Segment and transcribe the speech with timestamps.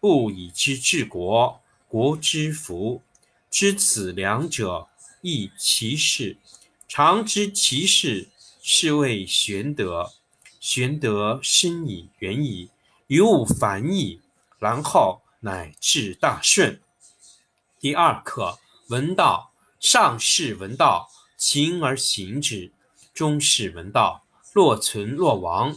[0.00, 3.02] 不以知治国，国之福。
[3.50, 4.88] 知此两者，
[5.20, 6.38] 亦其事。
[6.88, 8.28] 常知其事，
[8.62, 10.12] 是谓玄德。
[10.58, 12.70] 玄德深矣，远矣，
[13.08, 14.20] 于物反矣，
[14.58, 16.80] 然后乃至大顺。
[17.78, 19.52] 第二课：闻道。
[19.78, 22.70] 上士闻道，勤而行之；
[23.14, 24.24] 中士闻道。
[24.52, 25.74] 若存若亡，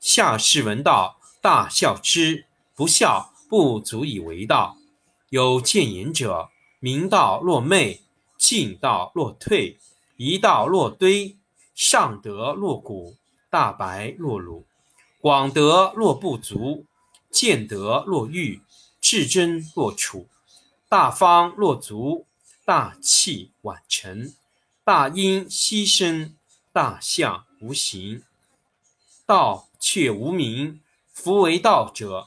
[0.00, 2.46] 下士闻道，大笑之。
[2.74, 4.76] 不笑，不足以为道。
[5.28, 6.48] 有见言者，
[6.80, 8.00] 明道若昧，
[8.36, 9.78] 进道若退，
[10.16, 11.36] 一道若堆，
[11.72, 13.16] 上德若谷，
[13.48, 14.66] 大白若鲁，
[15.20, 16.84] 广德若不足，
[17.30, 18.60] 见德若愚，
[19.00, 20.26] 至真若楚，
[20.88, 22.26] 大方若足，
[22.64, 24.34] 大器晚成，
[24.82, 26.34] 大音希声，
[26.72, 27.44] 大象。
[27.60, 28.24] 无形，
[29.24, 30.80] 道却无名。
[31.12, 32.26] 夫为道者，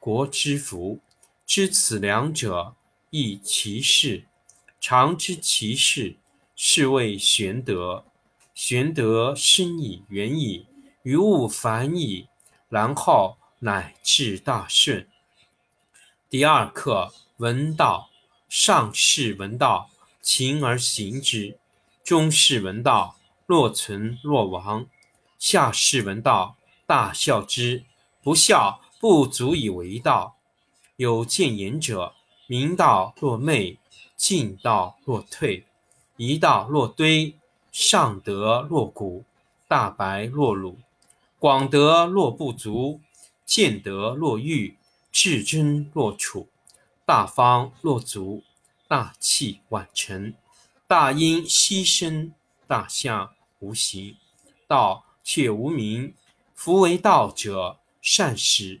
[0.00, 0.98] 国之福。
[1.46, 2.74] 知此两者，
[3.10, 4.24] 亦其事。
[4.80, 6.16] 常知其事，
[6.56, 8.04] 是谓玄德。
[8.54, 10.66] 玄德深矣，远矣，
[11.02, 12.28] 于物反矣，
[12.68, 15.06] 然后乃至大顺。
[16.28, 18.10] 第二课：闻道。
[18.48, 19.90] 上士闻道，
[20.20, 21.56] 勤而行之；
[22.02, 23.16] 中士闻道。
[23.46, 24.86] 若存若亡，
[25.38, 26.56] 下士闻道，
[26.86, 27.84] 大笑之。
[28.22, 30.36] 不笑，不足以为道。
[30.96, 32.12] 有见言者，
[32.46, 33.78] 明道若昧，
[34.14, 35.64] 进道若退，
[36.16, 37.34] 一道若堆，
[37.72, 39.24] 上德若谷，
[39.66, 40.78] 大白若鲁，
[41.38, 43.00] 广德若不足，
[43.44, 44.76] 见德若愚，
[45.10, 46.46] 至真若楚，
[47.04, 48.44] 大方若足，
[48.86, 50.34] 大器晚成，
[50.86, 52.32] 大音希声，
[52.68, 53.32] 大象。
[53.62, 54.16] 无形，
[54.66, 56.14] 道却无名。
[56.54, 58.80] 夫为道者，善始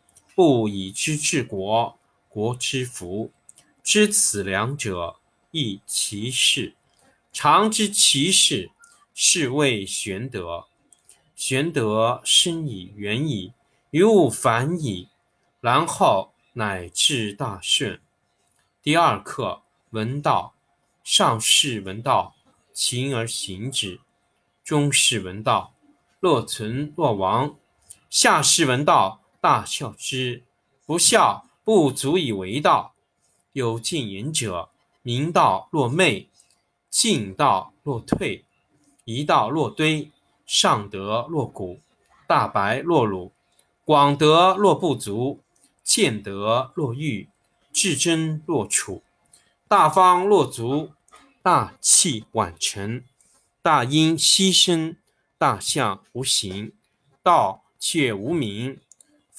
[0.35, 1.97] 不以知治国，
[2.29, 3.31] 国之福。
[3.83, 5.17] 知此两者，
[5.51, 6.75] 亦其事。
[7.33, 8.71] 常知其事，
[9.13, 10.67] 是谓玄德。
[11.35, 13.53] 玄德深以，远矣，
[13.89, 15.09] 于物反矣，
[15.59, 17.99] 然后乃至大顺。
[18.83, 20.53] 第二课，闻道。
[21.03, 22.35] 上士闻道，
[22.73, 24.01] 勤而行之；
[24.63, 25.73] 中士闻道，
[26.19, 27.55] 若存若亡；
[28.07, 30.43] 下士闻道，大笑之。
[30.85, 32.93] 不孝，不足以为道。
[33.51, 34.69] 有见言者，
[35.01, 36.29] 明道若昧，
[36.89, 38.45] 进道若退，
[39.03, 40.09] 一道若堆。
[40.45, 41.79] 上德若谷，
[42.27, 43.31] 大白若鲁，
[43.85, 45.39] 广德若不足，
[45.81, 47.29] 见德若愚，
[47.71, 49.01] 至真若楚，
[49.69, 50.91] 大方若足，
[51.41, 53.01] 大器晚成，
[53.61, 54.97] 大音希声，
[55.37, 56.73] 大象无形，
[57.23, 58.77] 道却无名。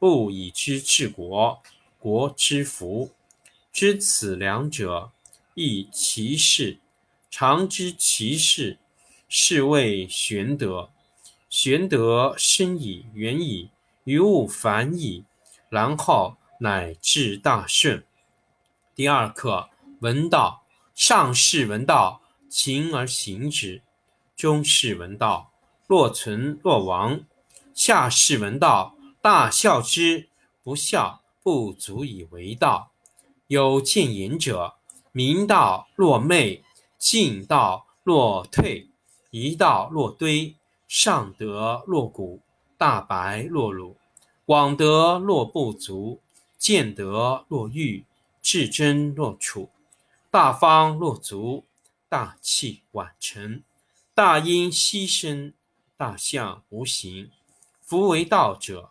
[0.00, 1.62] 不以知治国，
[1.98, 3.10] 国之福。
[3.70, 5.12] 知此两者，
[5.54, 6.78] 亦其事。
[7.30, 8.78] 常知其事，
[9.28, 10.88] 是谓玄德。
[11.50, 13.68] 玄德深矣，远矣，
[14.04, 15.26] 于物反矣，
[15.68, 18.02] 然后乃至大顺。
[18.94, 19.68] 第二课，
[20.00, 20.64] 闻道。
[20.94, 23.82] 上士闻道，勤而行之；
[24.34, 25.52] 中士闻道，
[25.86, 27.20] 若存若亡；
[27.74, 30.28] 下士闻道，大孝之。
[30.62, 32.92] 不孝，不足以为道。
[33.48, 34.74] 有见言者，
[35.12, 36.62] 明道若昧，
[36.98, 38.88] 进道若退，
[39.30, 40.56] 一道若堆。
[40.86, 42.40] 上德若谷，
[42.76, 43.96] 大白若鲁，
[44.44, 46.20] 广德若不足，
[46.58, 48.04] 见德若愚，
[48.42, 49.70] 至真若楚，
[50.30, 51.64] 大方若足，
[52.08, 53.62] 大器晚成，
[54.14, 55.52] 大音希声，
[55.96, 57.30] 大象无形。
[57.80, 58.90] 夫为道者，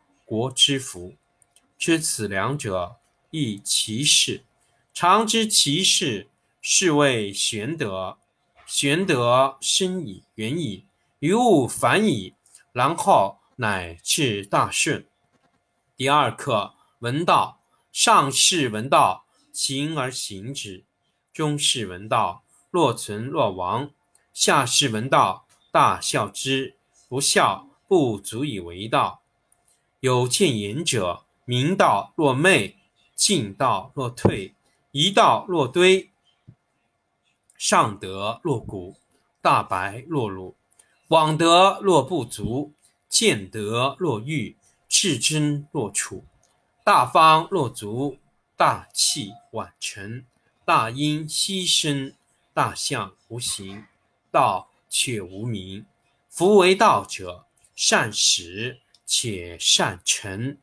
[0.31, 1.15] 国之福。
[1.77, 2.95] 知此两者，
[3.31, 4.45] 亦其事。
[4.93, 6.29] 常知其事，
[6.61, 8.17] 是谓玄德。
[8.65, 10.85] 玄德深矣，远矣，
[11.19, 12.33] 于物反矣，
[12.71, 15.05] 然后乃至大顺。
[15.97, 17.59] 第二课，闻道。
[17.91, 20.85] 上士闻道，勤而行之；
[21.33, 23.89] 中士闻道，若存若亡；
[24.33, 26.77] 下士闻道，大笑之。
[27.09, 29.20] 不笑，不足以为道。
[30.01, 32.75] 有见言者，明道若昧，
[33.13, 34.55] 进道若退，
[34.89, 36.09] 一道若堆。
[37.55, 38.95] 上德若谷，
[39.43, 40.55] 大白若鲁，
[41.07, 42.73] 广德若不足，
[43.07, 44.57] 见德若愚，
[44.89, 46.25] 至真若处，
[46.83, 48.17] 大方若足，
[48.57, 50.25] 大器晚成，
[50.65, 52.15] 大音希声，
[52.55, 53.85] 大象无形，
[54.31, 55.85] 道却无名。
[56.27, 58.80] 夫为道者，善始
[59.13, 60.57] 且善成。